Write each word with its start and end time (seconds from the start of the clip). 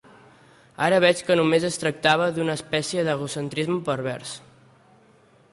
Ara 0.85 1.01
veig 1.03 1.21
que 1.27 1.35
només 1.41 1.67
es 1.69 1.77
tractava 1.83 2.31
d'una 2.39 2.57
espècie 2.61 3.07
d'egocentrisme 3.09 3.79
pervers. 3.91 4.37